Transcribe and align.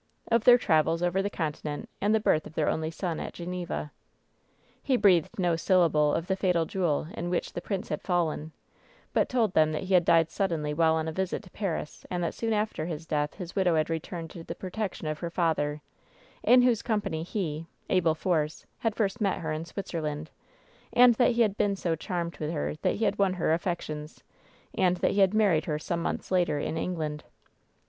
Of 0.31 0.45
their 0.45 0.57
travels 0.57 1.03
over 1.03 1.21
the 1.21 1.29
Continent, 1.29 1.87
and 2.01 2.15
of 2.15 2.19
the 2.19 2.23
birth 2.27 2.47
of 2.47 2.55
their 2.55 2.67
only 2.69 2.89
son 2.89 3.19
at 3.19 3.33
Geneva. 3.35 3.91
He 4.81 4.97
breathed 4.97 5.37
no 5.37 5.55
syllable 5.55 6.15
of 6.15 6.25
the 6.25 6.35
fatal 6.35 6.65
duel 6.65 7.09
in 7.13 7.29
which 7.29 7.53
the 7.53 7.61
prince 7.61 7.89
had 7.89 8.01
fallen; 8.01 8.51
but 9.13 9.29
told 9.29 9.53
them 9.53 9.71
that 9.73 9.83
he 9.83 9.93
had 9.93 10.03
died 10.03 10.31
sud 10.31 10.49
denly 10.49 10.75
while 10.75 10.95
on 10.95 11.07
a 11.07 11.11
visit 11.11 11.43
to 11.43 11.51
Paris; 11.51 12.03
and 12.09 12.23
that 12.23 12.33
soon 12.33 12.51
after 12.51 12.87
his 12.87 13.05
death 13.05 13.35
his 13.35 13.55
widow 13.55 13.75
had 13.75 13.91
returned 13.91 14.31
to 14.31 14.43
the 14.43 14.55
protection 14.55 15.05
of 15.05 15.19
her 15.19 15.29
father, 15.29 15.83
in 16.41 16.63
whose 16.63 16.81
company 16.81 17.21
he— 17.21 17.67
Abel 17.97 18.15
Force— 18.15 18.65
had 18.79 18.95
first 18.95 19.21
met 19.21 19.41
her 19.41 19.51
in 19.51 19.65
Switzerland; 19.65 20.31
and 20.91 21.13
that 21.13 21.33
he 21.33 21.43
had 21.43 21.57
been 21.57 21.75
so 21.75 21.95
charmed 21.95 22.35
with 22.39 22.51
her 22.51 22.73
that 22.81 22.95
he 22.95 23.05
had 23.05 23.19
won 23.19 23.33
her 23.35 23.53
affections, 23.53 24.23
and 24.73 24.97
that 24.97 25.11
he 25.11 25.19
had 25.19 25.35
married 25.35 25.65
her 25.65 25.77
some 25.77 26.01
months 26.01 26.31
later 26.31 26.57
in 26.57 26.75
England. 26.75 27.23